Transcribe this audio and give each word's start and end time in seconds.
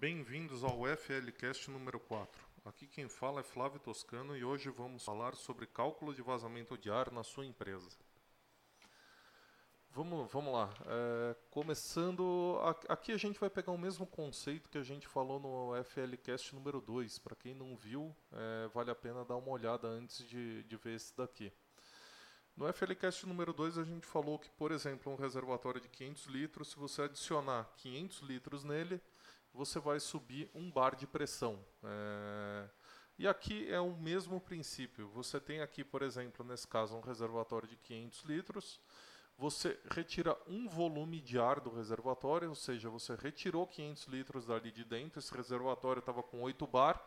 Bem-vindos 0.00 0.64
ao 0.64 0.86
FLCast 0.96 1.70
número 1.70 2.00
4. 2.00 2.42
Aqui 2.64 2.86
quem 2.86 3.06
fala 3.06 3.40
é 3.40 3.42
Flávio 3.42 3.78
Toscano 3.78 4.34
e 4.34 4.42
hoje 4.42 4.70
vamos 4.70 5.04
falar 5.04 5.34
sobre 5.34 5.66
cálculo 5.66 6.14
de 6.14 6.22
vazamento 6.22 6.78
de 6.78 6.90
ar 6.90 7.12
na 7.12 7.22
sua 7.22 7.44
empresa. 7.44 7.86
Vamos, 9.90 10.32
vamos 10.32 10.54
lá. 10.54 10.72
É, 10.86 11.36
começando, 11.50 12.58
aqui 12.88 13.12
a 13.12 13.18
gente 13.18 13.38
vai 13.38 13.50
pegar 13.50 13.72
o 13.72 13.76
mesmo 13.76 14.06
conceito 14.06 14.70
que 14.70 14.78
a 14.78 14.82
gente 14.82 15.06
falou 15.06 15.38
no 15.38 15.84
FLCast 15.84 16.54
número 16.54 16.80
2. 16.80 17.18
Para 17.18 17.36
quem 17.36 17.54
não 17.54 17.76
viu, 17.76 18.16
é, 18.32 18.68
vale 18.68 18.90
a 18.90 18.94
pena 18.94 19.22
dar 19.22 19.36
uma 19.36 19.50
olhada 19.50 19.86
antes 19.86 20.26
de, 20.26 20.62
de 20.62 20.76
ver 20.78 20.94
esse 20.94 21.14
daqui. 21.14 21.52
No 22.56 22.72
FLCast 22.72 23.26
número 23.26 23.52
2 23.52 23.76
a 23.76 23.84
gente 23.84 24.06
falou 24.06 24.38
que, 24.38 24.48
por 24.52 24.72
exemplo, 24.72 25.12
um 25.12 25.16
reservatório 25.16 25.78
de 25.78 25.90
500 25.90 26.24
litros, 26.24 26.70
se 26.70 26.76
você 26.78 27.02
adicionar 27.02 27.70
500 27.76 28.20
litros 28.20 28.64
nele, 28.64 28.98
você 29.52 29.78
vai 29.78 30.00
subir 30.00 30.50
um 30.54 30.70
bar 30.70 30.94
de 30.94 31.06
pressão. 31.06 31.64
É... 31.82 32.68
E 33.18 33.28
aqui 33.28 33.70
é 33.70 33.78
o 33.78 33.94
mesmo 33.94 34.40
princípio. 34.40 35.08
Você 35.10 35.38
tem 35.38 35.60
aqui, 35.60 35.84
por 35.84 36.00
exemplo, 36.00 36.44
nesse 36.44 36.66
caso, 36.66 36.96
um 36.96 37.00
reservatório 37.00 37.68
de 37.68 37.76
500 37.76 38.22
litros. 38.22 38.80
Você 39.36 39.78
retira 39.90 40.36
um 40.46 40.68
volume 40.68 41.20
de 41.20 41.38
ar 41.38 41.60
do 41.60 41.70
reservatório, 41.70 42.48
ou 42.48 42.54
seja, 42.54 42.88
você 42.88 43.14
retirou 43.14 43.66
500 43.66 44.04
litros 44.04 44.46
dali 44.46 44.70
de 44.70 44.84
dentro. 44.84 45.18
Esse 45.18 45.34
reservatório 45.34 46.00
estava 46.00 46.22
com 46.22 46.40
8 46.42 46.66
bar. 46.66 47.02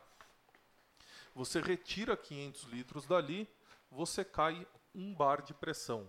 Você 1.35 1.59
retira 1.59 2.15
500 2.15 2.63
litros 2.65 3.07
dali, 3.07 3.49
você 3.89 4.23
cai 4.23 4.67
um 4.93 5.15
bar 5.15 5.41
de 5.41 5.53
pressão. 5.53 6.07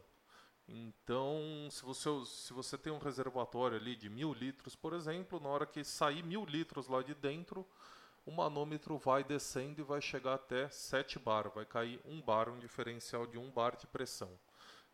Então, 0.67 1.69
se 1.71 1.83
você, 1.83 2.09
se 2.25 2.53
você 2.53 2.79
tem 2.79 2.93
um 2.93 2.99
reservatório 2.99 3.77
ali 3.77 3.95
de 3.95 4.09
mil 4.09 4.33
litros, 4.33 4.75
por 4.75 4.95
exemplo, 4.95 5.39
na 5.39 5.49
hora 5.49 5.67
que 5.67 5.85
sair 5.85 6.23
mil 6.23 6.45
litros 6.45 6.89
lá 6.89 7.03
de 7.03 7.15
dentro, 7.15 7.67
o 8.25 8.31
manômetro 8.31 8.97
vai 8.97 9.23
descendo 9.23 9.81
e 9.81 9.85
vai 9.85 10.01
chegar 10.01 10.35
até 10.35 10.69
7 10.71 11.19
bar, 11.19 11.51
vai 11.51 11.67
cair 11.67 12.01
um 12.07 12.23
bar, 12.23 12.49
um 12.49 12.59
diferencial 12.59 13.27
de 13.27 13.37
um 13.37 13.51
bar 13.51 13.77
de 13.77 13.87
pressão. 13.87 14.31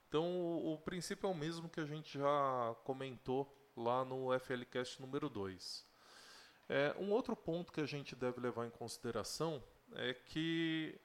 Então, 0.08 0.24
o, 0.24 0.74
o 0.74 0.78
princípio 0.78 1.28
é 1.28 1.30
o 1.30 1.34
mesmo 1.34 1.68
que 1.68 1.78
a 1.78 1.86
gente 1.86 2.18
já 2.18 2.74
comentou 2.82 3.56
lá 3.76 4.04
no 4.04 4.36
FLCast 4.40 5.00
número 5.00 5.28
2. 5.28 5.86
É, 6.68 6.94
um 6.98 7.12
outro 7.12 7.36
ponto 7.36 7.72
que 7.72 7.80
a 7.80 7.86
gente 7.86 8.16
deve 8.16 8.40
levar 8.40 8.66
em 8.66 8.70
consideração 8.70 9.62
é 9.94 10.14
que 10.14 11.00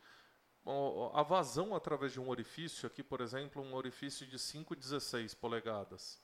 a 1.13 1.21
vazão 1.21 1.75
através 1.75 2.11
de 2.11 2.19
um 2.19 2.29
orifício, 2.29 2.87
aqui 2.87 3.03
por 3.03 3.21
exemplo, 3.21 3.61
um 3.61 3.75
orifício 3.75 4.25
de 4.25 4.37
5,16 4.37 5.35
polegadas. 5.35 6.19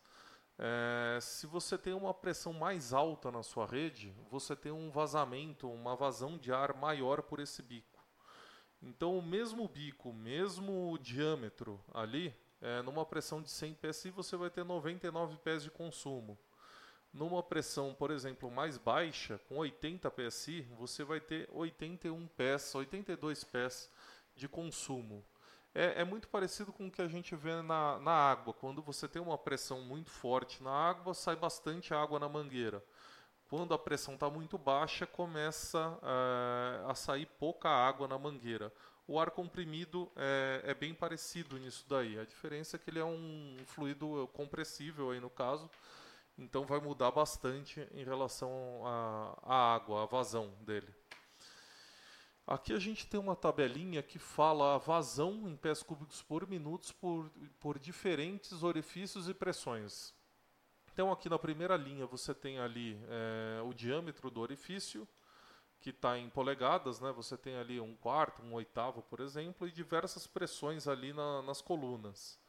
É, 0.58 1.20
se 1.22 1.48
você 1.48 1.78
tem 1.78 1.94
uma 1.94 2.14
pressão 2.14 2.54
mais 2.54 2.94
alta 2.94 3.32
na 3.32 3.44
sua 3.44 3.66
rede, 3.66 4.14
você 4.30 4.56
tem 4.56 4.72
um 4.72 4.92
vazamento, 4.92 5.70
uma 5.72 5.96
vazão 5.96 6.38
de 6.38 6.52
ar 6.52 6.76
maior 6.76 7.22
por 7.22 7.40
esse 7.40 7.62
bico. 7.62 8.04
Então, 8.82 9.18
o 9.18 9.22
mesmo 9.22 9.68
bico, 9.68 10.12
mesmo 10.12 10.98
diâmetro 11.00 11.80
ali, 11.94 12.36
é, 12.60 12.82
numa 12.82 13.06
pressão 13.06 13.42
de 13.42 13.50
100 13.50 13.76
PSI, 13.76 14.10
você 14.10 14.36
vai 14.36 14.50
ter 14.50 14.64
99 14.64 15.38
pés 15.38 15.64
de 15.64 15.72
consumo. 15.72 16.38
Numa 17.14 17.44
pressão, 17.44 17.94
por 17.94 18.10
exemplo, 18.10 18.50
mais 18.50 18.78
baixa, 18.78 19.40
com 19.50 19.58
80 19.58 20.10
PSI, 20.10 20.62
você 20.78 21.04
vai 21.04 21.20
ter 21.20 21.50
81 21.52 22.28
pés, 22.28 22.74
82 22.74 23.44
pés 23.44 23.90
de 24.42 24.50
consumo. 24.50 25.24
É, 25.74 26.02
é, 26.02 26.04
muito 26.04 26.28
parecido 26.28 26.74
com 26.74 26.88
o 26.88 26.92
que 26.92 27.02
a 27.02 27.08
gente 27.08 27.36
vê 27.36 27.62
na, 27.62 28.00
na 28.00 28.12
água. 28.12 28.54
Quando 28.54 28.82
você 28.82 29.08
tem 29.08 29.22
uma 29.22 29.38
pressão 29.38 29.82
muito 29.82 30.10
forte 30.10 30.64
na 30.64 30.72
água, 30.72 31.14
sai 31.14 31.36
bastante 31.36 31.94
água 31.94 32.20
na 32.20 32.28
mangueira. 32.28 32.84
Quando 33.48 33.74
a 33.74 33.78
pressão 33.78 34.16
está 34.16 34.30
muito 34.30 34.58
baixa, 34.58 35.06
começa 35.06 36.00
é, 36.02 36.90
a 36.90 36.96
sair 36.96 37.28
pouca 37.40 37.70
água 37.70 38.08
na 38.08 38.18
mangueira. 38.18 38.74
O 39.08 39.20
ar 39.20 39.30
comprimido 39.30 40.12
é, 40.16 40.62
é, 40.66 40.74
bem 40.74 40.94
parecido 40.94 41.58
nisso 41.60 41.86
daí. 41.88 42.18
A 42.18 42.26
diferença 42.26 42.78
é 42.78 42.80
que 42.80 42.90
ele 42.90 43.00
é 43.00 43.06
um 43.06 43.58
fluido 43.68 44.28
compressível 44.34 45.12
aí 45.12 45.20
no 45.20 45.30
caso, 45.30 45.70
então 46.38 46.66
vai 46.66 46.80
mudar 46.80 47.12
bastante 47.12 47.88
em 47.94 48.04
relação 48.04 48.50
à 49.44 49.76
água, 49.76 50.04
à 50.04 50.06
vazão 50.06 50.52
dele. 50.62 51.01
Aqui 52.46 52.74
a 52.74 52.80
gente 52.80 53.08
tem 53.08 53.20
uma 53.20 53.36
tabelinha 53.36 54.02
que 54.02 54.20
fala 54.20 54.76
a 54.76 54.78
vazão 54.78 55.48
em 55.48 55.56
pés 55.56 55.84
cúbicos 55.84 56.22
por 56.22 56.48
minutos 56.48 56.92
por, 56.92 57.30
por 57.60 57.78
diferentes 57.78 58.64
orifícios 58.64 59.30
e 59.30 59.34
pressões. 59.34 60.14
Então 60.94 61.12
aqui 61.12 61.30
na 61.30 61.40
primeira 61.40 61.78
linha 61.78 62.06
você 62.06 62.34
tem 62.34 62.60
ali 62.60 63.00
é, 63.08 63.62
o 63.62 63.74
diâmetro 63.74 64.30
do 64.30 64.42
orifício, 64.42 65.08
que 65.80 65.92
está 65.92 66.18
em 66.18 66.30
polegadas, 66.30 67.00
né? 67.00 67.12
você 67.12 67.38
tem 67.38 67.56
ali 67.56 67.80
um 67.80 67.96
quarto, 67.96 68.42
um 68.42 68.54
oitavo, 68.54 69.02
por 69.04 69.20
exemplo, 69.20 69.68
e 69.68 69.72
diversas 69.72 70.28
pressões 70.28 70.88
ali 70.88 71.14
na, 71.14 71.42
nas 71.44 71.62
colunas. 71.62 72.40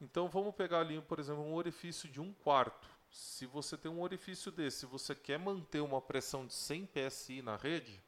Então 0.00 0.28
vamos 0.28 0.54
pegar 0.54 0.80
ali, 0.80 1.00
por 1.00 1.18
exemplo, 1.18 1.42
um 1.42 1.54
orifício 1.54 2.08
de 2.08 2.20
um 2.20 2.32
quarto. 2.32 2.88
Se 3.10 3.46
você 3.46 3.76
tem 3.76 3.90
um 3.90 4.00
orifício 4.00 4.52
desse, 4.52 4.86
você 4.86 5.14
quer 5.14 5.38
manter 5.38 5.80
uma 5.80 6.00
pressão 6.00 6.46
de 6.46 6.52
100 6.54 6.86
psi 6.86 7.42
na 7.42 7.56
rede, 7.56 8.02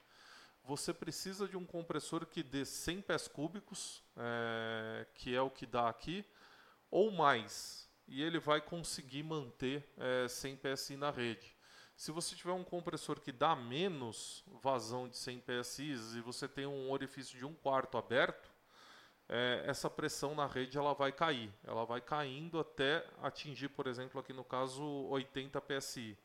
você 0.67 0.93
precisa 0.93 1.47
de 1.47 1.57
um 1.57 1.65
compressor 1.65 2.27
que 2.27 2.43
dê 2.43 2.65
100 2.65 3.03
pés 3.03 3.29
cúbicos, 3.29 4.03
é, 4.17 5.07
que 5.15 5.35
é 5.35 5.41
o 5.41 5.49
que 5.49 5.65
dá 5.65 5.89
aqui, 5.89 6.25
ou 6.91 7.13
mais, 7.13 7.89
e 8.09 8.21
ele 8.21 8.41
vai 8.41 8.61
conseguir 8.61 9.23
manter 9.23 9.89
é, 9.97 10.27
100 10.27 10.57
PSI 10.57 10.97
na 10.97 11.11
rede. 11.11 11.55
Se 11.97 12.11
você 12.11 12.35
tiver 12.35 12.53
um 12.53 12.65
compressor 12.65 13.21
que 13.21 13.31
dá 13.31 13.55
menos 13.55 14.45
vazão 14.61 15.09
de 15.09 15.17
100 15.17 15.41
PSI 15.41 15.93
e 16.17 16.21
você 16.21 16.49
tem 16.49 16.67
um 16.67 16.91
orifício 16.91 17.39
de 17.39 17.47
um 17.47 17.55
quarto 17.55 17.97
aberto, 17.97 18.51
é, 19.29 19.63
essa 19.67 19.89
pressão 19.89 20.35
na 20.35 20.47
rede 20.47 20.77
ela 20.77 20.95
vai 20.95 21.13
cair. 21.13 21.51
Ela 21.65 21.85
vai 21.85 22.01
caindo 22.01 22.59
até 22.59 23.09
atingir, 23.23 23.69
por 23.69 23.87
exemplo, 23.87 24.21
aqui 24.21 24.33
no 24.33 24.45
caso, 24.45 24.83
80 25.09 25.61
PSI 25.61 26.19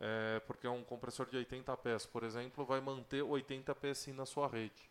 é, 0.00 0.40
porque 0.40 0.66
um 0.66 0.84
compressor 0.84 1.26
de 1.26 1.36
80 1.36 1.76
pés, 1.78 2.06
por 2.06 2.22
exemplo, 2.24 2.64
vai 2.64 2.80
manter 2.80 3.22
80 3.22 3.74
PSI 3.74 4.12
na 4.12 4.26
sua 4.26 4.48
rede. 4.48 4.90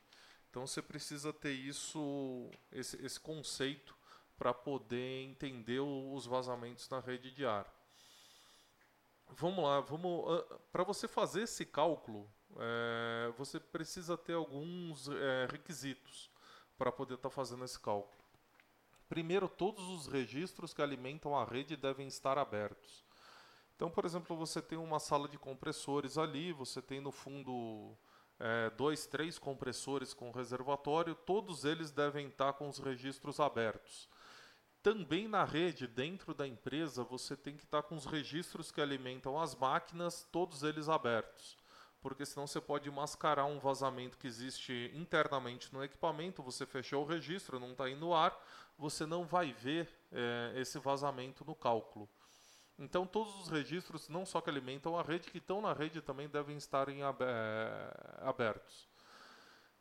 Então 0.49 0.65
você 0.67 0.81
precisa 0.81 1.33
ter 1.33 1.51
isso, 1.51 2.49
esse, 2.71 3.03
esse 3.03 3.19
conceito 3.19 3.95
para 4.37 4.53
poder 4.53 5.23
entender 5.23 5.79
os 5.79 6.25
vazamentos 6.25 6.87
na 6.89 6.99
rede 6.99 7.31
de 7.31 7.45
ar. 7.45 7.65
Vamos 9.29 9.63
lá, 9.63 9.79
vamos 9.79 10.43
para 10.71 10.83
você 10.83 11.07
fazer 11.07 11.43
esse 11.43 11.65
cálculo, 11.65 12.29
é, 12.57 13.33
você 13.35 13.59
precisa 13.59 14.15
ter 14.15 14.33
alguns 14.33 15.07
é, 15.07 15.47
requisitos 15.49 16.29
para 16.77 16.91
poder 16.91 17.15
estar 17.15 17.29
tá 17.29 17.35
fazendo 17.35 17.65
esse 17.65 17.79
cálculo. 17.79 18.23
Primeiro, 19.09 19.47
todos 19.47 19.87
os 19.89 20.07
registros 20.07 20.73
que 20.73 20.81
alimentam 20.81 21.37
a 21.37 21.45
rede 21.45 21.75
devem 21.75 22.07
estar 22.07 22.37
abertos. 22.37 23.03
Então, 23.75 23.89
por 23.89 24.05
exemplo, 24.05 24.35
você 24.35 24.61
tem 24.61 24.77
uma 24.77 24.99
sala 24.99 25.27
de 25.27 25.37
compressores 25.37 26.17
ali, 26.17 26.53
você 26.53 26.81
tem 26.81 27.01
no 27.01 27.11
fundo 27.11 27.97
é, 28.39 28.69
dois, 28.71 29.05
três 29.05 29.39
compressores 29.39 30.13
com 30.13 30.31
reservatório, 30.31 31.15
todos 31.15 31.65
eles 31.65 31.91
devem 31.91 32.27
estar 32.27 32.53
com 32.53 32.67
os 32.69 32.79
registros 32.79 33.39
abertos. 33.39 34.09
Também 34.81 35.29
na 35.29 35.45
rede, 35.45 35.87
dentro 35.87 36.33
da 36.33 36.45
empresa, 36.45 37.03
você 37.03 37.37
tem 37.37 37.55
que 37.55 37.63
estar 37.63 37.83
com 37.83 37.95
os 37.95 38.05
registros 38.05 38.69
que 38.69 38.81
alimentam 38.81 39.39
as 39.39 39.55
máquinas, 39.55 40.27
todos 40.29 40.61
eles 40.61 40.89
abertos. 40.89 41.57
Porque 42.01 42.25
senão 42.25 42.45
você 42.45 42.59
pode 42.59 42.91
mascarar 42.91 43.45
um 43.45 43.59
vazamento 43.59 44.17
que 44.17 44.27
existe 44.27 44.91
internamente 44.93 45.73
no 45.73 45.81
equipamento, 45.81 46.43
você 46.43 46.65
fechou 46.65 47.03
o 47.03 47.07
registro, 47.07 47.61
não 47.61 47.71
está 47.71 47.89
indo 47.89 48.01
no 48.01 48.13
ar, 48.13 48.37
você 48.77 49.05
não 49.05 49.23
vai 49.23 49.53
ver 49.53 49.89
é, 50.11 50.51
esse 50.57 50.77
vazamento 50.79 51.45
no 51.45 51.55
cálculo. 51.55 52.09
Então, 52.77 53.05
todos 53.05 53.35
os 53.39 53.49
registros, 53.49 54.09
não 54.09 54.25
só 54.25 54.41
que 54.41 54.49
alimentam 54.49 54.97
a 54.97 55.03
rede, 55.03 55.29
que 55.29 55.37
estão 55.37 55.61
na 55.61 55.73
rede 55.73 56.01
também 56.01 56.27
devem 56.27 56.57
estar 56.57 56.89
em 56.89 57.01
abertos. 58.21 58.87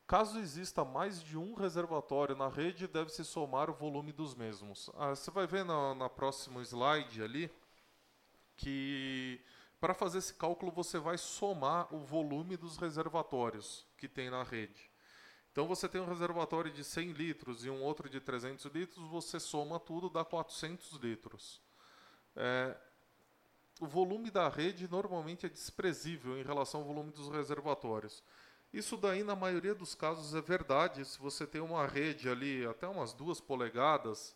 Caso 0.06 0.38
exista 0.38 0.84
mais 0.84 1.22
de 1.22 1.38
um 1.38 1.54
reservatório 1.54 2.36
na 2.36 2.48
rede, 2.48 2.86
deve-se 2.86 3.24
somar 3.24 3.70
o 3.70 3.72
volume 3.72 4.12
dos 4.12 4.34
mesmos. 4.34 4.90
Ah, 4.94 5.10
você 5.10 5.30
vai 5.30 5.46
ver 5.46 5.64
na, 5.64 5.94
na 5.94 6.08
próximo 6.08 6.60
slide 6.60 7.22
ali 7.22 7.50
que 8.56 9.40
para 9.80 9.94
fazer 9.94 10.18
esse 10.18 10.34
cálculo 10.34 10.70
você 10.70 10.98
vai 10.98 11.16
somar 11.16 11.92
o 11.94 11.98
volume 12.00 12.56
dos 12.56 12.76
reservatórios 12.76 13.86
que 13.96 14.06
tem 14.06 14.28
na 14.28 14.42
rede. 14.42 14.90
Então 15.50 15.66
você 15.66 15.88
tem 15.88 16.00
um 16.00 16.06
reservatório 16.06 16.70
de 16.70 16.84
100 16.84 17.12
litros 17.12 17.64
e 17.64 17.70
um 17.70 17.82
outro 17.82 18.08
de 18.08 18.20
300 18.20 18.66
litros, 18.66 19.08
você 19.08 19.40
soma 19.40 19.80
tudo, 19.80 20.08
dá 20.08 20.24
400 20.24 20.92
litros. 20.94 21.60
É, 22.36 22.76
o 23.80 23.86
volume 23.86 24.30
da 24.30 24.48
rede 24.48 24.88
normalmente 24.88 25.46
é 25.46 25.48
desprezível 25.48 26.38
em 26.38 26.42
relação 26.42 26.80
ao 26.80 26.86
volume 26.86 27.10
dos 27.10 27.28
reservatórios. 27.28 28.22
Isso 28.72 28.96
daí, 28.96 29.22
na 29.22 29.36
maioria 29.36 29.74
dos 29.74 29.94
casos, 29.94 30.34
é 30.34 30.40
verdade. 30.40 31.04
Se 31.04 31.18
você 31.18 31.46
tem 31.46 31.60
uma 31.60 31.86
rede 31.86 32.28
ali 32.28 32.64
até 32.64 32.86
umas 32.86 33.12
duas 33.12 33.40
polegadas, 33.40 34.34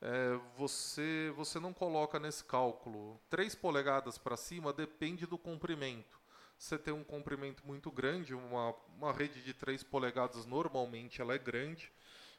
é, 0.00 0.38
você, 0.56 1.32
você 1.36 1.60
não 1.60 1.72
coloca 1.72 2.18
nesse 2.18 2.44
cálculo. 2.44 3.20
3 3.30 3.54
polegadas 3.54 4.18
para 4.18 4.36
cima 4.36 4.72
depende 4.72 5.26
do 5.26 5.38
comprimento. 5.38 6.20
você 6.58 6.78
tem 6.78 6.92
um 6.92 7.04
comprimento 7.04 7.66
muito 7.66 7.90
grande, 7.90 8.34
uma, 8.34 8.74
uma 8.96 9.12
rede 9.12 9.42
de 9.42 9.54
3 9.54 9.82
polegadas 9.82 10.46
normalmente 10.46 11.20
ela 11.20 11.34
é 11.34 11.38
grande, 11.38 11.92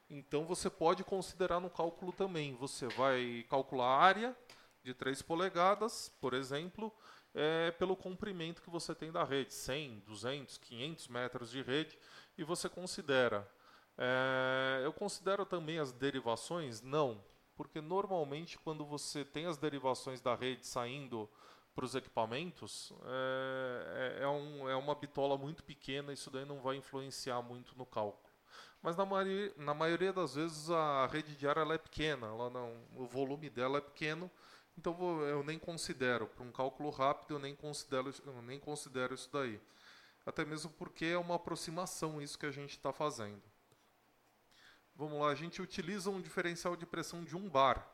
então 0.09 0.45
você 0.45 0.69
pode 0.69 1.03
considerar 1.03 1.59
no 1.59 1.69
cálculo 1.69 2.11
também. 2.11 2.55
Você 2.55 2.87
vai 2.89 3.45
calcular 3.49 3.87
a 3.87 4.01
área 4.01 4.35
de 4.87 4.93
3 4.93 5.21
polegadas, 5.21 6.09
por 6.21 6.33
exemplo, 6.33 6.93
é, 7.33 7.71
pelo 7.71 7.93
comprimento 7.93 8.61
que 8.61 8.69
você 8.69 8.95
tem 8.95 9.11
da 9.11 9.25
rede, 9.25 9.53
100, 9.53 9.99
200, 10.07 10.57
500 10.57 11.07
metros 11.09 11.51
de 11.51 11.61
rede, 11.61 11.99
e 12.37 12.43
você 12.43 12.69
considera. 12.69 13.45
É, 13.97 14.81
eu 14.85 14.93
considero 14.93 15.45
também 15.45 15.77
as 15.77 15.91
derivações? 15.91 16.81
Não, 16.81 17.21
porque 17.57 17.81
normalmente 17.81 18.57
quando 18.57 18.85
você 18.85 19.25
tem 19.25 19.45
as 19.45 19.57
derivações 19.57 20.21
da 20.21 20.33
rede 20.35 20.65
saindo 20.65 21.29
para 21.75 21.83
os 21.83 21.93
equipamentos, 21.93 22.93
é, 23.03 24.19
é, 24.19 24.23
é, 24.23 24.27
um, 24.27 24.69
é 24.69 24.75
uma 24.77 24.95
bitola 24.95 25.37
muito 25.37 25.65
pequena, 25.65 26.13
isso 26.13 26.31
daí 26.31 26.45
não 26.45 26.61
vai 26.61 26.77
influenciar 26.77 27.41
muito 27.41 27.77
no 27.77 27.85
cálculo. 27.85 28.25
Mas 28.81 28.95
na, 28.95 29.05
maioria, 29.05 29.53
na 29.57 29.73
maioria 29.73 30.13
das 30.13 30.35
vezes 30.35 30.69
a 30.69 31.07
rede 31.07 31.35
de 31.35 31.45
ela 31.45 31.73
é 31.73 31.77
pequena, 31.77 32.27
ela 32.27 32.49
não, 32.49 32.73
o 32.95 33.05
volume 33.05 33.49
dela 33.49 33.79
é 33.79 33.81
pequeno, 33.81 34.31
então 34.77 35.21
eu 35.21 35.43
nem 35.43 35.57
considero, 35.57 36.27
para 36.27 36.43
um 36.43 36.51
cálculo 36.51 36.89
rápido 36.89 37.35
eu 37.35 37.39
nem 37.39 37.55
considero, 37.55 38.13
eu 38.25 38.41
nem 38.41 38.59
considero 38.59 39.15
isso 39.15 39.29
daí. 39.31 39.59
Até 40.25 40.43
mesmo 40.43 40.69
porque 40.71 41.05
é 41.05 41.17
uma 41.17 41.35
aproximação 41.35 42.21
isso 42.21 42.37
que 42.37 42.45
a 42.45 42.51
gente 42.51 42.71
está 42.71 42.91
fazendo. 42.91 43.41
Vamos 44.95 45.19
lá, 45.21 45.29
a 45.29 45.35
gente 45.35 45.61
utiliza 45.61 46.09
um 46.09 46.19
diferencial 46.19 46.75
de 46.75 46.85
pressão 46.85 47.23
de 47.23 47.35
1 47.35 47.49
bar. 47.49 47.87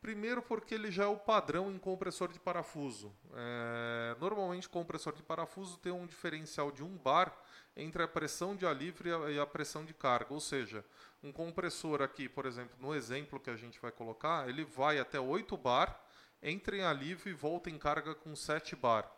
Primeiro 0.00 0.40
porque 0.40 0.74
ele 0.74 0.90
já 0.90 1.04
é 1.04 1.06
o 1.06 1.18
padrão 1.18 1.70
em 1.70 1.78
compressor 1.78 2.32
de 2.32 2.40
parafuso. 2.40 3.14
É, 3.34 4.16
normalmente 4.18 4.66
compressor 4.66 5.12
de 5.12 5.22
parafuso 5.22 5.76
tem 5.76 5.92
um 5.92 6.06
diferencial 6.06 6.72
de 6.72 6.82
1 6.82 6.96
bar 6.96 7.36
entre 7.76 8.02
a 8.02 8.08
pressão 8.08 8.56
de 8.56 8.64
alívio 8.66 9.28
e 9.28 9.38
a 9.38 9.46
pressão 9.46 9.84
de 9.84 9.92
carga. 9.92 10.32
Ou 10.32 10.40
seja, 10.40 10.82
um 11.22 11.30
compressor 11.30 12.00
aqui, 12.00 12.28
por 12.28 12.46
exemplo, 12.46 12.74
no 12.80 12.94
exemplo 12.94 13.38
que 13.38 13.50
a 13.50 13.56
gente 13.56 13.78
vai 13.78 13.92
colocar, 13.92 14.48
ele 14.48 14.64
vai 14.64 14.98
até 14.98 15.20
8 15.20 15.54
bar, 15.58 16.02
entra 16.42 16.76
em 16.76 16.82
alívio 16.82 17.30
e 17.30 17.34
volta 17.34 17.70
em 17.70 17.78
carga 17.78 18.14
com 18.14 18.34
7 18.34 18.74
bar. 18.76 19.10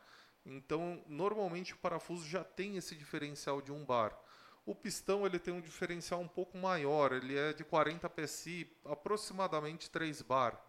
Então, 0.45 1.03
normalmente 1.07 1.75
o 1.75 1.79
parafuso 1.79 2.27
já 2.27 2.43
tem 2.43 2.77
esse 2.77 2.97
diferencial 2.97 3.63
de 3.63 3.71
1 3.71 3.85
bar. 3.85 4.19
O 4.65 4.75
pistão 4.75 5.27
ele 5.27 5.39
tem 5.39 5.53
um 5.53 5.61
diferencial 5.61 6.21
um 6.21 6.29
pouco 6.29 6.57
maior, 6.57 7.13
ele 7.13 7.37
é 7.37 7.53
de 7.53 7.65
40 7.65 8.09
PSI, 8.09 8.71
aproximadamente 8.85 9.91
3 9.91 10.23
bar. 10.23 10.61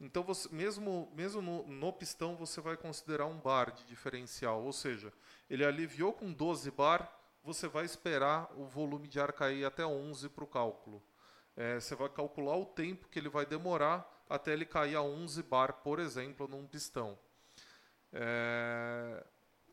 Então, 0.00 0.22
você, 0.22 0.48
mesmo, 0.52 1.12
mesmo 1.14 1.40
no, 1.40 1.66
no, 1.68 1.92
pistão, 1.92 2.34
você 2.34 2.60
vai 2.60 2.76
considerar 2.76 3.26
um 3.26 3.38
bar 3.38 3.72
de 3.72 3.84
diferencial, 3.86 4.62
ou 4.62 4.72
seja, 4.72 5.12
ele 5.48 5.64
aliviou 5.64 6.12
com 6.12 6.32
12 6.32 6.70
bar, 6.72 7.08
você 7.42 7.68
vai 7.68 7.84
esperar 7.84 8.50
o 8.56 8.64
volume 8.64 9.06
de 9.06 9.20
ar 9.20 9.32
cair 9.32 9.64
até 9.64 9.84
11 9.84 10.28
para 10.28 10.44
o 10.44 10.46
cálculo. 10.46 11.02
É, 11.56 11.78
você 11.78 11.94
vai 11.94 12.08
calcular 12.08 12.56
o 12.56 12.64
tempo 12.64 13.08
que 13.08 13.18
ele 13.18 13.28
vai 13.28 13.44
demorar 13.44 14.08
até 14.28 14.52
ele 14.52 14.64
cair 14.64 14.96
a 14.96 15.02
11 15.02 15.42
bar, 15.42 15.74
por 15.82 15.98
exemplo, 15.98 16.48
num 16.48 16.66
pistão. 16.66 17.18
É, 18.12 19.24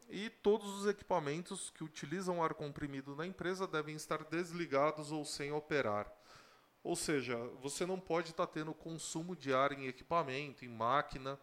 e 0.09 0.29
todos 0.29 0.67
os 0.79 0.87
equipamentos 0.87 1.69
que 1.69 1.83
utilizam 1.83 2.43
ar 2.43 2.53
comprimido 2.53 3.15
na 3.15 3.25
empresa 3.25 3.67
devem 3.67 3.95
estar 3.95 4.23
desligados 4.23 5.11
ou 5.11 5.25
sem 5.25 5.51
operar. 5.51 6.11
Ou 6.83 6.95
seja, 6.95 7.37
você 7.61 7.85
não 7.85 7.99
pode 7.99 8.31
estar 8.31 8.47
tá 8.47 8.53
tendo 8.53 8.73
consumo 8.73 9.35
de 9.35 9.53
ar 9.53 9.71
em 9.71 9.87
equipamento, 9.87 10.63
em 10.63 10.69
máquina, 10.69 11.39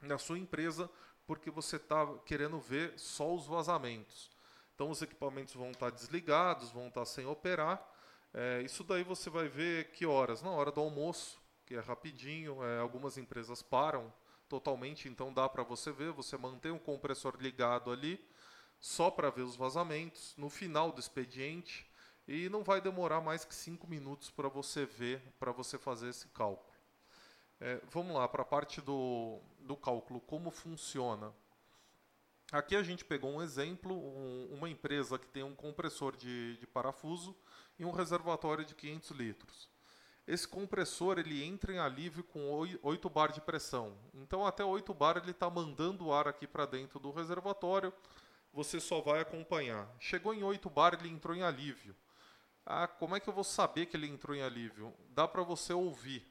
na 0.00 0.18
sua 0.18 0.38
empresa, 0.38 0.90
porque 1.26 1.50
você 1.50 1.76
está 1.76 2.06
querendo 2.24 2.58
ver 2.58 2.98
só 2.98 3.34
os 3.34 3.46
vazamentos. 3.46 4.30
Então 4.74 4.90
os 4.90 5.02
equipamentos 5.02 5.54
vão 5.54 5.70
estar 5.70 5.90
tá 5.90 5.96
desligados, 5.96 6.70
vão 6.70 6.88
estar 6.88 7.02
tá 7.02 7.06
sem 7.06 7.26
operar. 7.26 7.86
É, 8.34 8.62
isso 8.62 8.82
daí 8.82 9.04
você 9.04 9.28
vai 9.28 9.48
ver 9.48 9.90
que 9.92 10.06
horas? 10.06 10.42
Na 10.42 10.50
hora 10.50 10.72
do 10.72 10.80
almoço, 10.80 11.41
que 11.72 11.76
é 11.76 11.80
rapidinho. 11.80 12.62
É, 12.62 12.78
algumas 12.80 13.16
empresas 13.16 13.62
param 13.62 14.12
totalmente, 14.46 15.08
então 15.08 15.32
dá 15.32 15.48
para 15.48 15.62
você 15.62 15.90
ver. 15.90 16.12
Você 16.12 16.36
mantém 16.36 16.70
o 16.70 16.78
compressor 16.78 17.34
ligado 17.40 17.90
ali, 17.90 18.22
só 18.78 19.10
para 19.10 19.30
ver 19.30 19.42
os 19.42 19.56
vazamentos. 19.56 20.34
No 20.36 20.50
final 20.50 20.92
do 20.92 21.00
expediente, 21.00 21.90
e 22.28 22.50
não 22.50 22.62
vai 22.62 22.80
demorar 22.80 23.22
mais 23.22 23.44
que 23.44 23.54
5 23.54 23.86
minutos 23.86 24.30
para 24.30 24.48
você 24.48 24.84
ver, 24.84 25.22
para 25.40 25.50
você 25.50 25.78
fazer 25.78 26.10
esse 26.10 26.28
cálculo. 26.28 26.70
É, 27.58 27.80
vamos 27.90 28.14
lá, 28.14 28.28
para 28.28 28.42
a 28.42 28.44
parte 28.44 28.82
do, 28.82 29.40
do 29.60 29.76
cálculo, 29.76 30.20
como 30.20 30.50
funciona. 30.50 31.32
Aqui 32.50 32.76
a 32.76 32.82
gente 32.82 33.02
pegou 33.02 33.30
um 33.30 33.40
exemplo, 33.40 33.94
um, 33.94 34.48
uma 34.52 34.68
empresa 34.68 35.18
que 35.18 35.26
tem 35.28 35.42
um 35.42 35.54
compressor 35.54 36.14
de, 36.16 36.58
de 36.58 36.66
parafuso 36.66 37.34
e 37.78 37.84
um 37.84 37.92
reservatório 37.92 38.62
de 38.62 38.74
500 38.74 39.10
litros. 39.12 39.71
Esse 40.26 40.46
compressor 40.46 41.18
ele 41.18 41.42
entra 41.42 41.72
em 41.72 41.78
alívio 41.78 42.22
com 42.22 42.50
8 42.82 43.10
bar 43.10 43.32
de 43.32 43.40
pressão. 43.40 43.96
Então 44.14 44.46
até 44.46 44.64
8 44.64 44.94
bar 44.94 45.16
ele 45.16 45.32
está 45.32 45.50
mandando 45.50 46.06
o 46.06 46.12
ar 46.12 46.28
aqui 46.28 46.46
para 46.46 46.64
dentro 46.66 47.00
do 47.00 47.10
reservatório. 47.10 47.92
Você 48.52 48.78
só 48.78 49.00
vai 49.00 49.20
acompanhar. 49.20 49.88
Chegou 49.98 50.32
em 50.32 50.42
8 50.42 50.70
bar, 50.70 50.94
ele 50.94 51.08
entrou 51.08 51.34
em 51.34 51.42
alívio. 51.42 51.96
Ah, 52.64 52.86
como 52.86 53.16
é 53.16 53.20
que 53.20 53.28
eu 53.28 53.32
vou 53.32 53.42
saber 53.42 53.86
que 53.86 53.96
ele 53.96 54.06
entrou 54.06 54.36
em 54.36 54.42
alívio? 54.42 54.94
Dá 55.10 55.26
para 55.26 55.42
você 55.42 55.72
ouvir 55.72 56.24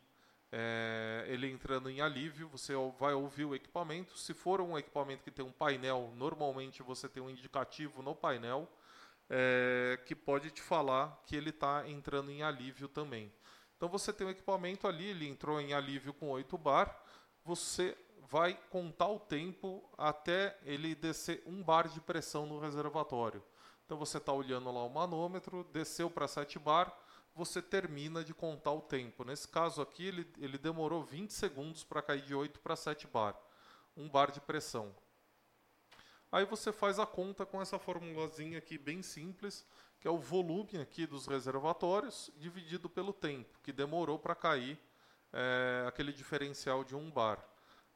é, 0.51 1.23
ele 1.27 1.49
entrando 1.49 1.89
em 1.89 2.01
alívio, 2.01 2.47
você 2.49 2.73
vai 2.99 3.13
ouvir 3.13 3.45
o 3.45 3.55
equipamento. 3.55 4.17
Se 4.17 4.33
for 4.33 4.59
um 4.59 4.77
equipamento 4.77 5.23
que 5.23 5.31
tem 5.31 5.45
um 5.45 5.51
painel, 5.51 6.11
normalmente 6.15 6.83
você 6.83 7.07
tem 7.07 7.23
um 7.23 7.29
indicativo 7.29 8.01
no 8.01 8.13
painel 8.13 8.69
é, 9.29 9.97
que 10.05 10.13
pode 10.13 10.51
te 10.51 10.61
falar 10.61 11.21
que 11.25 11.35
ele 11.35 11.51
está 11.51 11.88
entrando 11.88 12.31
em 12.31 12.43
alívio 12.43 12.89
também. 12.89 13.31
Então 13.81 13.89
você 13.89 14.13
tem 14.13 14.27
um 14.27 14.29
equipamento 14.29 14.87
ali, 14.87 15.07
ele 15.07 15.27
entrou 15.27 15.59
em 15.59 15.73
alívio 15.73 16.13
com 16.13 16.29
8 16.29 16.55
bar, 16.55 16.95
você 17.43 17.97
vai 18.29 18.53
contar 18.69 19.07
o 19.07 19.19
tempo 19.19 19.83
até 19.97 20.55
ele 20.63 20.93
descer 20.93 21.41
um 21.47 21.63
bar 21.63 21.87
de 21.87 21.99
pressão 21.99 22.45
no 22.45 22.59
reservatório. 22.59 23.43
Então 23.83 23.97
você 23.97 24.19
está 24.19 24.31
olhando 24.31 24.71
lá 24.71 24.83
o 24.83 24.89
manômetro, 24.91 25.63
desceu 25.73 26.11
para 26.11 26.27
7 26.27 26.59
bar, 26.59 26.95
você 27.33 27.59
termina 27.59 28.23
de 28.23 28.35
contar 28.35 28.71
o 28.71 28.81
tempo. 28.81 29.23
Nesse 29.23 29.47
caso 29.47 29.81
aqui, 29.81 30.05
ele, 30.05 30.31
ele 30.37 30.59
demorou 30.59 31.03
20 31.03 31.33
segundos 31.33 31.83
para 31.83 32.03
cair 32.03 32.21
de 32.21 32.35
8 32.35 32.59
para 32.59 32.75
7 32.75 33.07
bar. 33.07 33.35
Um 33.97 34.07
bar 34.07 34.29
de 34.29 34.39
pressão. 34.41 34.95
Aí 36.31 36.45
você 36.45 36.71
faz 36.71 36.97
a 36.97 37.05
conta 37.05 37.45
com 37.45 37.61
essa 37.61 37.77
formulazinha 37.77 38.57
aqui 38.57 38.77
bem 38.77 39.03
simples, 39.03 39.65
que 40.00 40.07
é 40.07 40.11
o 40.11 40.17
volume 40.17 40.77
aqui 40.81 41.05
dos 41.05 41.27
reservatórios 41.27 42.31
dividido 42.38 42.89
pelo 42.89 43.11
tempo, 43.11 43.59
que 43.61 43.73
demorou 43.73 44.17
para 44.17 44.33
cair 44.33 44.79
é, 45.33 45.83
aquele 45.88 46.13
diferencial 46.13 46.85
de 46.85 46.95
1 46.95 47.11
bar. 47.11 47.43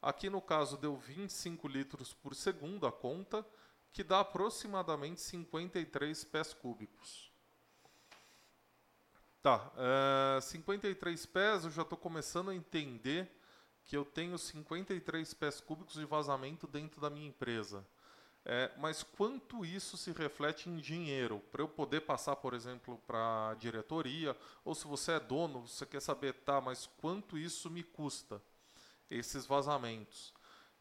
Aqui 0.02 0.30
no 0.30 0.42
caso 0.42 0.78
deu 0.78 0.98
25 0.98 1.68
litros 1.68 2.14
por 2.14 2.36
segundo 2.36 2.86
a 2.86 2.92
conta, 2.92 3.46
que 3.94 4.04
dá 4.04 4.20
aproximadamente 4.20 5.22
53 5.22 6.26
pés 6.26 6.54
cúbicos. 6.54 7.32
Tá, 9.42 9.72
é, 10.38 10.42
53 10.42 11.26
pés 11.28 11.64
eu 11.64 11.72
já 11.72 11.84
estou 11.84 11.98
começando 11.98 12.50
a 12.50 12.56
entender 12.56 13.32
que 13.86 13.96
eu 13.96 14.04
tenho 14.04 14.38
53 14.38 15.34
pés 15.36 15.62
cúbicos 15.62 15.94
de 15.94 16.06
vazamento 16.06 16.68
dentro 16.68 17.00
da 17.00 17.10
minha 17.10 17.30
empresa. 17.30 17.86
É, 18.48 18.72
mas 18.78 19.02
quanto 19.02 19.66
isso 19.66 19.98
se 19.98 20.12
reflete 20.12 20.70
em 20.70 20.78
dinheiro? 20.78 21.42
Para 21.52 21.64
eu 21.64 21.68
poder 21.68 22.02
passar, 22.02 22.36
por 22.36 22.54
exemplo, 22.54 23.02
para 23.08 23.50
a 23.50 23.56
diretoria, 23.56 24.38
ou 24.64 24.76
se 24.76 24.86
você 24.86 25.14
é 25.14 25.20
dono, 25.20 25.68
você 25.68 25.84
quer 25.84 26.00
saber, 26.00 26.34
tá, 26.34 26.62
mas 26.62 26.86
quanto 27.02 27.40
isso 27.40 27.72
me 27.72 27.82
custa, 27.82 28.40
esses 29.10 29.48
vazamentos? 29.48 30.32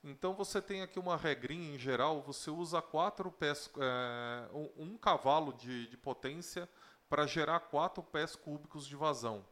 Então 0.03 0.35
você 0.35 0.61
tem 0.61 0.83
aqui 0.83 0.99
uma 0.99 1.17
regrinha 1.17 1.75
em 1.75 1.79
geral, 1.79 2.21
você 2.21 2.51
usa 2.51 2.83
quatro 2.83 3.33
pés, 3.33 3.71
é, 3.79 4.51
um, 4.77 4.99
cavalo 4.99 5.55
de, 5.55 5.87
de 5.87 5.97
potência 5.97 6.69
para 7.09 7.27
gerar 7.27 7.61
quatro 7.61 8.03
pés 8.03 8.37
cúbicos 8.37 8.87
de 8.87 8.95
vazão. 8.95 9.43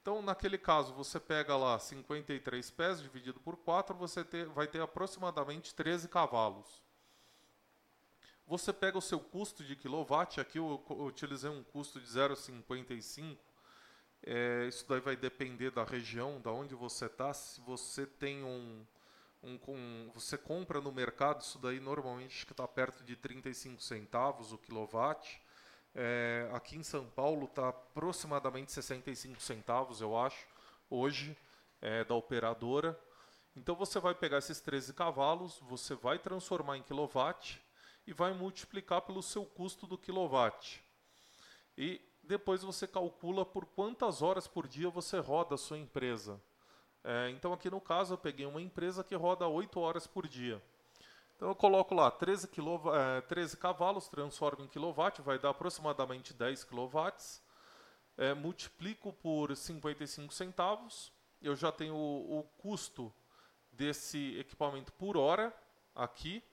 Então, 0.00 0.22
naquele 0.22 0.58
caso, 0.58 0.92
você 0.94 1.18
pega 1.18 1.56
lá 1.56 1.76
53 1.78 2.70
pés 2.70 3.00
dividido 3.00 3.40
por 3.40 3.56
4, 3.56 3.96
você 3.96 4.24
ter, 4.24 4.46
vai 4.46 4.68
ter 4.68 4.80
aproximadamente 4.80 5.74
13 5.74 6.08
cavalos. 6.08 6.82
Você 8.46 8.72
pega 8.72 8.98
o 8.98 9.02
seu 9.02 9.20
custo 9.20 9.64
de 9.64 9.76
quilowatt, 9.76 10.40
aqui 10.40 10.58
eu, 10.58 10.84
utilizei 10.90 11.48
um 11.48 11.62
custo 11.62 12.00
de 12.00 12.06
0,55. 12.06 13.38
É, 14.24 14.66
isso 14.68 14.84
daí 14.88 15.00
vai 15.00 15.16
depender 15.16 15.70
da 15.70 15.84
região, 15.84 16.40
da 16.40 16.50
onde 16.50 16.74
você 16.74 17.06
está. 17.06 17.32
Se 17.32 17.60
você 17.60 18.06
tem 18.06 18.44
um, 18.44 18.84
um, 19.42 19.58
um, 19.68 20.10
você 20.14 20.36
compra 20.36 20.80
no 20.80 20.92
mercado, 20.92 21.40
isso 21.40 21.58
daí 21.58 21.80
normalmente 21.80 22.46
está 22.48 22.66
perto 22.68 23.02
de 23.04 23.16
35 23.16 23.82
centavos 23.82 24.52
o 24.52 24.58
quilowatt. 24.58 25.40
É, 25.94 26.48
aqui 26.52 26.76
em 26.76 26.82
São 26.82 27.06
Paulo 27.06 27.44
está 27.44 27.68
aproximadamente 27.68 28.72
65 28.72 29.40
centavos, 29.42 30.00
eu 30.00 30.16
acho, 30.16 30.46
hoje, 30.88 31.36
é, 31.80 32.04
da 32.04 32.14
operadora. 32.14 32.98
Então 33.56 33.74
você 33.74 34.00
vai 34.00 34.14
pegar 34.14 34.38
esses 34.38 34.60
13 34.60 34.94
cavalos, 34.94 35.58
você 35.60 35.94
vai 35.94 36.18
transformar 36.18 36.78
em 36.78 36.82
quilowatt 36.82 37.60
e 38.06 38.12
vai 38.12 38.32
multiplicar 38.32 39.02
pelo 39.02 39.22
seu 39.22 39.44
custo 39.44 39.86
do 39.86 39.98
quilowatt. 39.98 40.82
E 41.76 42.00
depois 42.22 42.62
você 42.62 42.86
calcula 42.86 43.44
por 43.44 43.66
quantas 43.66 44.22
horas 44.22 44.46
por 44.46 44.68
dia 44.68 44.88
você 44.90 45.18
roda 45.18 45.54
a 45.54 45.58
sua 45.58 45.78
empresa. 45.78 46.40
É, 47.04 47.30
então 47.30 47.52
aqui 47.52 47.68
no 47.68 47.80
caso 47.80 48.14
eu 48.14 48.18
peguei 48.18 48.46
uma 48.46 48.60
empresa 48.60 49.02
que 49.02 49.14
roda 49.14 49.46
8 49.48 49.80
horas 49.80 50.06
por 50.06 50.28
dia. 50.28 50.62
Então 51.36 51.48
eu 51.48 51.54
coloco 51.56 51.94
lá 51.94 52.10
13, 52.10 52.46
quilov... 52.48 52.86
é, 52.94 53.20
13 53.22 53.56
cavalos, 53.56 54.06
transformo 54.06 54.64
em 54.64 54.68
quilowatt, 54.68 55.20
vai 55.22 55.38
dar 55.38 55.50
aproximadamente 55.50 56.32
10 56.32 56.62
quilowatts. 56.64 57.42
É, 58.16 58.34
multiplico 58.34 59.12
por 59.12 59.56
55 59.56 60.32
centavos, 60.32 61.10
eu 61.40 61.56
já 61.56 61.72
tenho 61.72 61.94
o, 61.94 62.38
o 62.38 62.42
custo 62.58 63.12
desse 63.72 64.38
equipamento 64.38 64.92
por 64.92 65.16
hora 65.16 65.52
aqui, 65.94 66.44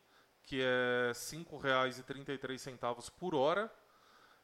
que 0.50 0.64
é 0.64 1.10
R$ 1.10 1.14
5,33 1.14 3.12
por 3.12 3.36
hora. 3.36 3.72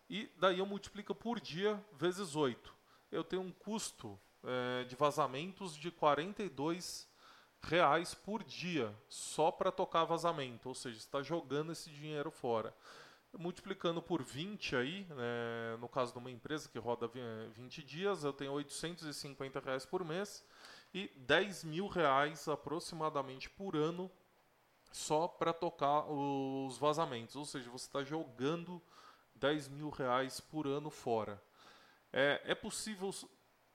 E 0.08 0.32
daí 0.38 0.60
eu 0.60 0.66
multiplico 0.68 1.16
por 1.16 1.40
dia 1.40 1.84
vezes 1.94 2.36
8. 2.36 2.72
Eu 3.12 3.24
tenho 3.24 3.42
um 3.42 3.52
custo 3.52 4.20
é, 4.44 4.84
de 4.84 4.96
vazamentos 4.96 5.76
de 5.76 5.90
42 5.90 7.10
reais 7.60 8.14
por 8.14 8.44
dia 8.44 8.96
só 9.10 9.50
para 9.50 9.72
tocar 9.72 10.04
vazamento, 10.06 10.70
ou 10.70 10.76
seja, 10.76 11.00
está 11.00 11.24
jogando 11.24 11.72
esse 11.72 11.90
dinheiro 11.90 12.30
fora. 12.30 12.72
Multiplicando 13.36 14.00
por 14.00 14.22
20 14.22 14.76
aí, 14.76 15.08
né, 15.10 15.76
no 15.80 15.90
caso 15.90 16.12
de 16.12 16.20
uma 16.20 16.30
empresa 16.30 16.70
que 16.70 16.78
roda 16.78 17.10
20 17.52 17.82
dias, 17.82 18.24
eu 18.24 18.32
tenho 18.32 18.52
850 18.52 19.60
reais 19.60 19.88
por 19.88 20.06
mês 20.06 20.46
e 20.94 21.08
10 21.16 21.64
mil 21.64 21.88
reais 21.88 22.48
aproximadamente 22.48 23.50
por 23.50 23.76
ano 23.76 24.12
só 24.96 25.28
para 25.28 25.52
tocar 25.52 26.06
os 26.10 26.78
vazamentos. 26.78 27.36
Ou 27.36 27.44
seja, 27.44 27.70
você 27.70 27.86
está 27.86 28.02
jogando 28.02 28.82
10 29.36 29.68
mil 29.68 29.90
reais 29.90 30.40
por 30.40 30.66
ano 30.66 30.90
fora. 30.90 31.42
É, 32.14 32.42
é 32.46 32.56
possível 32.56 33.14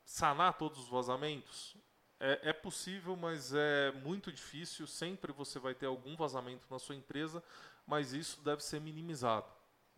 sanar 0.03 0.57
todos 0.57 0.79
os 0.79 0.89
vazamentos? 0.89 1.77
É, 2.19 2.49
é, 2.49 2.53
possível, 2.55 3.17
mas 3.17 3.53
é 3.53 3.93
muito 4.03 4.33
difícil. 4.33 4.87
Sempre 4.87 5.31
você 5.31 5.59
vai 5.59 5.75
ter 5.75 5.87
algum 5.87 6.17
vazamento 6.17 6.67
na 6.71 6.79
sua 6.79 6.95
empresa, 6.95 7.45
mas 7.87 8.15
isso 8.15 8.41
deve 8.41 8.65
ser 8.65 8.81
minimizado. 8.81 9.47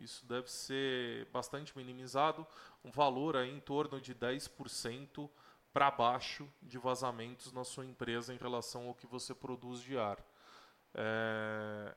Isso 0.01 0.27
deve 0.27 0.51
ser 0.51 1.27
bastante 1.27 1.77
minimizado. 1.77 2.45
Um 2.85 2.91
valor 2.91 3.37
aí 3.37 3.51
em 3.51 3.61
torno 3.61 4.01
de 4.01 4.13
10% 4.13 5.31
para 5.73 5.89
baixo 5.89 6.53
de 6.61 6.79
vazamentos 6.79 7.53
na 7.53 7.63
sua 7.63 7.87
empresa 7.87 8.35
em 8.35 8.39
relação 8.39 8.89
ao 8.89 8.95
que 8.95 9.07
você 9.07 9.33
produz 9.33 9.81
de 9.81 9.97
ar. 9.97 10.19
É... 10.95 11.95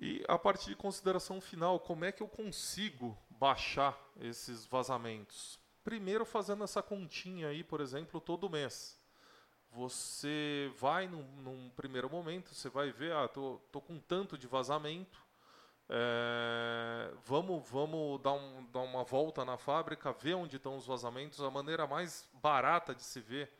E 0.00 0.24
a 0.28 0.38
partir 0.38 0.70
de 0.70 0.76
consideração 0.76 1.40
final, 1.40 1.80
como 1.80 2.04
é 2.04 2.12
que 2.12 2.22
eu 2.22 2.28
consigo 2.28 3.18
baixar 3.30 3.98
esses 4.20 4.64
vazamentos? 4.64 5.58
Primeiro 5.82 6.24
fazendo 6.24 6.62
essa 6.62 6.82
continha 6.82 7.48
aí, 7.48 7.64
por 7.64 7.80
exemplo, 7.80 8.20
todo 8.20 8.48
mês. 8.48 9.00
Você 9.70 10.72
vai 10.78 11.08
num, 11.08 11.24
num 11.42 11.70
primeiro 11.70 12.08
momento, 12.08 12.54
você 12.54 12.68
vai 12.68 12.92
ver, 12.92 13.12
ah, 13.12 13.26
tô, 13.26 13.60
tô 13.72 13.80
com 13.80 13.98
tanto 13.98 14.38
de 14.38 14.46
vazamento, 14.46 15.20
é, 15.90 17.10
vamos 17.24 17.66
vamos 17.70 18.20
dar, 18.20 18.34
um, 18.34 18.66
dar 18.70 18.80
uma 18.80 19.04
volta 19.04 19.44
na 19.44 19.56
fábrica, 19.56 20.12
ver 20.12 20.34
onde 20.34 20.56
estão 20.56 20.76
os 20.76 20.86
vazamentos. 20.86 21.40
A 21.40 21.50
maneira 21.50 21.86
mais 21.86 22.28
barata 22.34 22.94
de 22.94 23.02
se 23.02 23.20
ver 23.20 23.50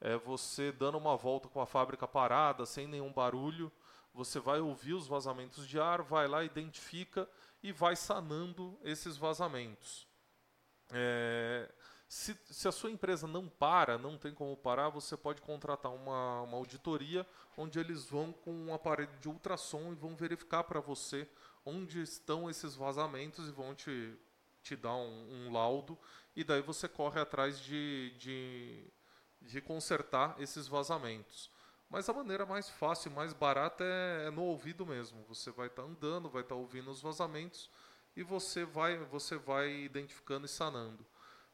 é 0.00 0.16
você 0.16 0.70
dando 0.70 0.98
uma 0.98 1.16
volta 1.16 1.48
com 1.48 1.60
a 1.60 1.66
fábrica 1.66 2.06
parada, 2.06 2.64
sem 2.64 2.86
nenhum 2.86 3.12
barulho. 3.12 3.70
Você 4.14 4.38
vai 4.38 4.60
ouvir 4.60 4.94
os 4.94 5.06
vazamentos 5.06 5.66
de 5.66 5.78
ar, 5.78 6.02
vai 6.02 6.26
lá, 6.26 6.44
identifica 6.44 7.28
e 7.62 7.72
vai 7.72 7.96
sanando 7.96 8.78
esses 8.82 9.16
vazamentos. 9.16 10.06
É, 10.90 11.70
se, 12.08 12.38
se, 12.46 12.66
a 12.66 12.72
sua 12.72 12.90
empresa 12.90 13.26
não 13.26 13.48
para, 13.48 13.98
não 13.98 14.16
tem 14.16 14.32
como 14.32 14.56
parar, 14.56 14.88
você 14.88 15.16
pode 15.16 15.42
contratar 15.42 15.92
uma, 15.92 16.42
uma 16.42 16.56
auditoria 16.56 17.26
onde 17.56 17.78
eles 17.78 18.04
vão 18.06 18.32
com 18.32 18.52
um 18.52 18.72
aparelho 18.72 19.12
de 19.20 19.28
ultrassom 19.28 19.92
e 19.92 19.96
vão 19.96 20.16
verificar 20.16 20.64
para 20.64 20.80
você 20.80 21.28
onde 21.66 22.00
estão 22.00 22.48
esses 22.48 22.74
vazamentos 22.74 23.46
e 23.48 23.52
vão 23.52 23.74
te, 23.74 24.16
te 24.62 24.74
dar 24.74 24.94
um, 24.94 25.46
um 25.48 25.52
laudo 25.52 25.98
e 26.34 26.42
daí 26.42 26.62
você 26.62 26.88
corre 26.88 27.20
atrás 27.20 27.60
de, 27.60 28.14
de, 28.16 28.90
de 29.40 29.60
consertar 29.60 30.40
esses 30.40 30.66
vazamentos. 30.66 31.50
Mas 31.88 32.08
a 32.08 32.12
maneira 32.12 32.44
mais 32.44 32.68
fácil 32.68 33.10
mais 33.10 33.32
barata 33.32 33.82
é, 33.82 34.26
é, 34.26 34.30
no 34.30 34.42
ouvido 34.42 34.84
mesmo. 34.84 35.24
Você 35.24 35.50
vai 35.50 35.68
estar 35.68 35.82
tá 35.82 35.88
andando, 35.88 36.28
vai 36.28 36.42
estar 36.42 36.54
tá 36.54 36.60
ouvindo 36.60 36.90
os 36.90 37.00
vazamentos 37.00 37.70
e 38.14 38.22
você 38.22 38.64
vai, 38.64 38.98
você 39.04 39.36
vai 39.36 39.70
identificando 39.70 40.46
e 40.46 40.48
sanando. 40.48 41.06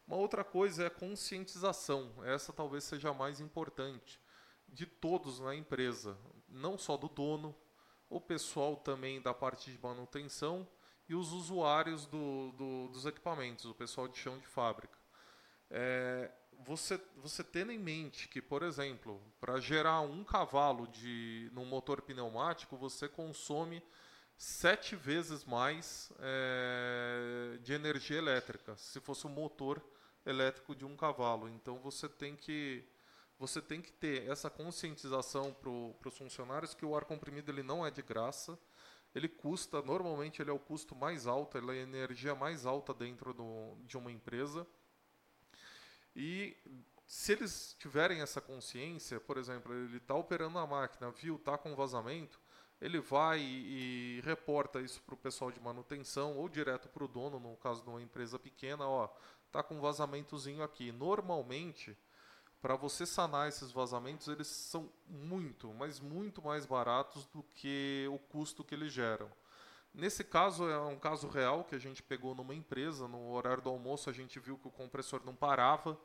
Uma 0.07 0.17
outra 0.17 0.43
coisa 0.43 0.85
é 0.85 0.87
a 0.87 0.91
conscientização. 0.91 2.13
Essa 2.25 2.53
talvez 2.53 2.85
seja 2.85 3.11
a 3.11 3.15
mais 3.15 3.41
importante 3.41 4.21
de 4.69 4.87
todos 4.87 5.39
na 5.39 5.55
empresa, 5.55 6.19
não 6.49 6.77
só 6.77 6.97
do 6.97 7.09
dono, 7.09 7.55
o 8.11 8.21
pessoal 8.21 8.77
também 8.77 9.21
da 9.21 9.33
parte 9.33 9.71
de 9.71 9.79
manutenção 9.81 10.69
e 11.09 11.15
os 11.15 11.33
usuários 11.33 12.07
do, 12.07 12.53
do, 12.53 12.89
dos 12.89 13.07
equipamentos, 13.07 13.65
o 13.67 13.75
pessoal 13.75 14.09
de 14.09 14.19
chão 14.19 14.39
de 14.39 14.47
fábrica. 14.47 14.99
É, 15.71 16.31
você, 16.65 17.01
você 17.17 17.43
tendo 17.43 17.73
em 17.73 17.79
mente 17.79 18.29
que, 18.29 18.41
por 18.41 18.63
exemplo, 18.63 19.21
para 19.41 19.61
gerar 19.61 20.01
um 20.01 20.23
cavalo 20.25 20.87
de 20.89 21.51
num 21.53 21.65
motor 21.65 22.03
pneumático, 22.03 22.77
você 22.77 23.09
consome 23.09 23.83
sete 24.37 24.97
vezes 24.97 25.45
mais 25.45 26.13
é, 26.19 27.59
de 27.63 27.73
energia 27.73 28.19
elétrica, 28.19 28.77
se 28.77 29.01
fosse 29.01 29.27
um 29.27 29.31
motor 29.31 29.83
elétrico 30.27 30.75
de 30.75 30.85
um 30.85 30.97
cavalo. 30.97 31.49
Então 31.49 31.79
você 31.79 32.09
tem 32.09 32.37
que 32.37 32.85
você 33.39 33.61
tem 33.61 33.83
que 33.83 33.93
ter 33.93 34.29
essa 34.31 34.49
conscientização 34.49 35.53
para 35.53 36.09
os 36.09 36.17
funcionários 36.17 36.73
que 36.73 36.85
o 36.85 36.97
ar 36.97 37.05
comprimido 37.05 37.51
ele 37.51 37.63
não 37.63 37.85
é 37.85 37.91
de 37.91 38.01
graça. 38.01 38.59
Ele 39.15 39.29
custa, 39.29 39.83
normalmente 39.83 40.41
ele 40.41 40.51
é 40.51 40.53
o 40.53 40.59
custo 40.59 40.95
mais 40.95 41.27
alto, 41.27 41.59
ele 41.59 41.71
é 41.71 41.81
a 41.81 41.83
energia 41.83 42.35
mais 42.35 42.65
alta 42.65 42.95
dentro 42.95 43.33
do, 43.33 43.77
de 43.85 43.97
uma 43.97 44.11
empresa. 44.11 44.67
E 46.15 46.57
se 47.07 47.33
eles 47.33 47.77
tiverem 47.79 48.21
essa 48.21 48.41
consciência, 48.41 49.21
por 49.21 49.37
exemplo, 49.37 49.75
ele 49.75 49.99
está 49.99 50.15
operando 50.15 50.59
a 50.59 50.67
máquina, 50.67 51.11
viu, 51.11 51.37
está 51.37 51.59
com 51.59 51.75
vazamento, 51.75 52.41
ele 52.81 53.01
vai 53.01 53.41
e, 53.41 54.19
e 54.19 54.21
reporta 54.25 54.81
isso 54.81 55.03
para 55.03 55.15
o 55.15 55.19
pessoal 55.19 55.51
de 55.51 55.61
manutenção 55.61 56.37
ou 56.37 56.49
direto 56.49 56.89
para 56.89 57.05
o 57.05 57.09
dono, 57.09 57.39
no 57.39 57.57
caso 57.57 57.83
de 57.83 57.89
uma 57.89 58.03
empresa 58.03 58.39
pequena, 58.39 58.87
ó, 58.87 59.09
tá 59.51 59.63
com 59.63 59.77
um 59.77 59.81
vazamentozinho 59.81 60.63
aqui. 60.63 60.93
Normalmente, 60.93 61.97
para 62.61 62.77
você 62.77 63.07
sanar 63.07 63.49
esses 63.49 63.71
vazamentos, 63.71 64.27
eles 64.29 64.47
são 64.47 64.91
muito, 65.07 65.73
mas 65.75 66.01
muito 66.01 66.43
mais 66.43 66.67
baratos 66.67 67.27
do 67.27 67.43
que 67.43 68.09
o 68.11 68.19
custo 68.19 68.65
que 68.65 68.75
eles 68.75 68.93
geram. 68.93 69.31
Nesse 69.95 70.25
caso, 70.25 70.69
é 70.69 70.79
um 70.81 70.99
caso 70.99 71.29
real 71.29 71.63
que 71.63 71.77
a 71.77 71.79
gente 71.79 72.03
pegou 72.03 72.35
numa 72.35 72.55
empresa. 72.55 73.07
No 73.07 73.31
horário 73.31 73.63
do 73.63 73.71
almoço, 73.71 74.11
a 74.11 74.13
gente 74.13 74.41
viu 74.41 74.59
que 74.59 74.67
o 74.67 74.73
compressor 74.73 75.23
não 75.25 75.37
parava. 75.37 75.97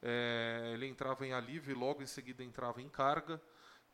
É, 0.00 0.70
ele 0.72 0.86
entrava 0.86 1.26
em 1.26 1.34
alívio 1.34 1.72
e 1.72 1.78
logo 1.78 2.02
em 2.02 2.06
seguida 2.06 2.42
entrava 2.42 2.80
em 2.80 2.88
carga. 2.88 3.40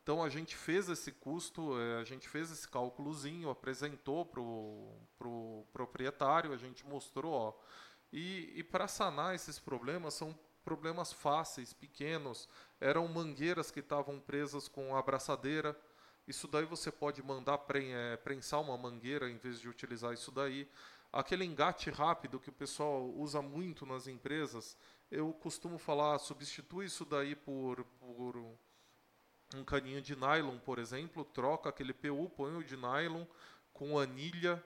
Então 0.01 0.23
a 0.23 0.29
gente 0.29 0.55
fez 0.55 0.89
esse 0.89 1.11
custo, 1.11 1.79
é, 1.79 1.99
a 1.99 2.03
gente 2.03 2.27
fez 2.27 2.51
esse 2.51 2.67
cálculozinho, 2.67 3.49
apresentou 3.49 4.25
para 4.25 4.41
o 4.41 4.97
pro 5.17 5.65
proprietário, 5.71 6.53
a 6.53 6.57
gente 6.57 6.85
mostrou. 6.85 7.33
Ó, 7.33 7.53
e, 8.11 8.51
e 8.55 8.63
para 8.63 8.87
sanar 8.87 9.35
esses 9.35 9.59
problemas 9.59 10.13
são 10.13 10.37
problemas 10.63 11.11
fáceis, 11.11 11.73
pequenos. 11.73 12.47
Eram 12.79 13.07
mangueiras 13.07 13.71
que 13.71 13.79
estavam 13.79 14.19
presas 14.19 14.67
com 14.67 14.95
abraçadeira. 14.95 15.77
Isso 16.27 16.47
daí 16.47 16.65
você 16.65 16.91
pode 16.91 17.21
mandar 17.21 17.59
é, 17.75 18.17
prensar 18.17 18.61
uma 18.61 18.77
mangueira 18.77 19.29
em 19.29 19.37
vez 19.37 19.59
de 19.59 19.67
utilizar 19.67 20.13
isso 20.13 20.31
daí. 20.31 20.69
Aquele 21.11 21.45
engate 21.45 21.89
rápido 21.89 22.39
que 22.39 22.49
o 22.49 22.53
pessoal 22.53 23.09
usa 23.15 23.41
muito 23.41 23.85
nas 23.85 24.07
empresas, 24.07 24.77
eu 25.11 25.31
costumo 25.33 25.77
falar, 25.77 26.17
substitui 26.17 26.85
isso 26.85 27.05
daí 27.05 27.35
por, 27.35 27.83
por 27.99 28.37
um 29.53 29.63
caninho 29.63 30.01
de 30.01 30.15
nylon, 30.15 30.57
por 30.57 30.79
exemplo, 30.79 31.23
troca 31.23 31.69
aquele 31.69 31.93
PU, 31.93 32.29
põe 32.29 32.55
o 32.55 32.63
de 32.63 32.75
nylon 32.75 33.25
com 33.71 33.99
anilha, 33.99 34.63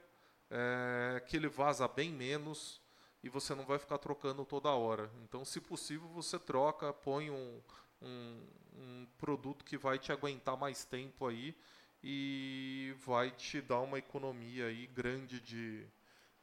é, 0.49 1.21
que 1.27 1.35
ele 1.35 1.49
vaza 1.49 1.87
bem 1.87 2.11
menos 2.11 2.81
e 3.21 3.29
você 3.29 3.53
não 3.53 3.65
vai 3.65 3.77
ficar 3.77 3.97
trocando 3.97 4.45
toda 4.45 4.69
hora. 4.69 5.11
Então, 5.23 5.43
se 5.43 5.59
possível, 5.59 6.07
você 6.07 6.39
troca, 6.39 6.93
põe 6.93 7.29
um, 7.29 7.61
um, 8.01 8.47
um 8.73 9.07
produto 9.17 9.65
que 9.65 9.77
vai 9.77 9.97
te 9.97 10.11
aguentar 10.11 10.57
mais 10.57 10.85
tempo 10.85 11.27
aí 11.27 11.55
e 12.03 12.95
vai 13.05 13.31
te 13.31 13.61
dar 13.61 13.81
uma 13.81 13.97
economia 13.97 14.67
aí 14.67 14.87
grande 14.87 15.39
de, 15.39 15.85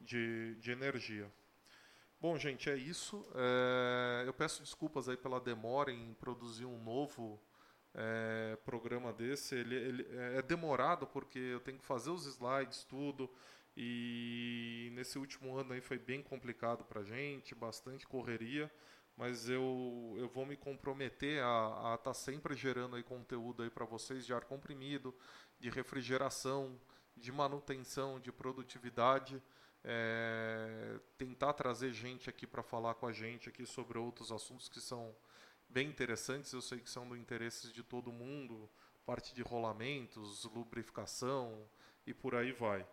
de, 0.00 0.54
de 0.56 0.70
energia. 0.70 1.30
Bom, 2.20 2.38
gente, 2.38 2.70
é 2.70 2.76
isso. 2.76 3.25
É, 3.34 4.25
eu 4.26 4.32
peço 4.32 4.62
desculpas 4.62 5.08
aí 5.08 5.16
pela 5.16 5.40
demora 5.40 5.92
em 5.92 6.14
produzir 6.14 6.64
um 6.64 6.82
novo, 6.82 7.40
é, 7.94 8.56
programa 8.64 9.12
desse. 9.12 9.54
Ele, 9.54 9.75
ele, 9.75 10.06
é 10.37 10.42
demorado 10.42 11.06
porque 11.06 11.38
eu 11.38 11.61
tenho 11.61 11.78
que 11.78 11.84
fazer 11.84 12.11
os 12.11 12.26
slides, 12.26 12.84
tudo. 12.84 13.30
E 13.76 14.90
nesse 14.94 15.18
último 15.18 15.56
ano 15.56 15.73
aí 15.73 15.80
foi 15.80 15.99
bem 15.99 16.23
complicado 16.23 16.84
para 16.84 17.02
gente, 17.02 17.54
bastante 17.54 18.06
correria, 18.06 18.70
mas 19.16 19.49
eu, 19.49 20.14
eu 20.18 20.28
vou 20.28 20.44
me 20.44 20.56
comprometer 20.56 21.42
a 21.42 21.94
estar 21.94 21.99
tá 21.99 22.14
sempre 22.14 22.54
gerando 22.54 22.97
aí 22.97 23.02
conteúdo 23.02 23.62
aí 23.62 23.71
para 23.71 23.85
vocês 23.85 24.26
de 24.26 24.35
ar 24.35 24.44
comprimido, 24.44 25.14
de 25.59 25.71
refrigeração, 25.71 26.78
de 27.16 27.30
manutenção, 27.30 28.18
de 28.18 28.33
produtividade. 28.33 29.40
É, 29.85 30.99
tentar 31.18 31.52
trazer 31.52 31.92
gente 31.92 32.28
aqui 32.28 32.47
para 32.47 32.62
falar 32.62 32.94
com 32.94 33.06
a 33.06 33.12
gente 33.12 33.49
aqui 33.49 33.66
sobre 33.66 33.99
outros 33.99 34.33
assuntos 34.33 34.68
que 34.68 34.80
são 34.80 35.14
bem 35.68 35.88
interessantes, 35.88 36.52
eu 36.52 36.62
sei 36.62 36.80
que 36.80 36.88
são 36.88 37.06
do 37.06 37.16
interesse 37.16 37.71
de 37.73 37.83
todo 37.83 38.11
mundo, 38.11 38.68
parte 39.04 39.35
de 39.35 39.42
rolamentos, 39.42 40.44
lubrificação 40.44 41.68
e 42.06 42.14
por 42.14 42.35
aí 42.35 42.52
vai. 42.52 42.87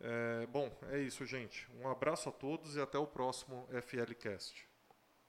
É, 0.00 0.46
bom, 0.46 0.70
é 0.90 0.98
isso, 1.00 1.24
gente. 1.24 1.68
Um 1.80 1.88
abraço 1.88 2.28
a 2.28 2.32
todos 2.32 2.76
e 2.76 2.80
até 2.80 2.98
o 2.98 3.06
próximo 3.06 3.68
FLCast. 3.82 4.73